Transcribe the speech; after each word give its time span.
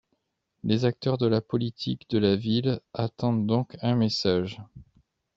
Les 0.63 0.85
acteurs 0.85 1.19
de 1.19 1.27
la 1.27 1.41
politique 1.41 2.09
de 2.09 2.17
la 2.17 2.35
ville 2.35 2.79
attendent 2.91 3.45
donc 3.45 3.77
un 3.83 3.93
message. 3.93 4.59